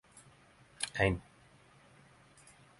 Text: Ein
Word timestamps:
Ein 0.95 1.21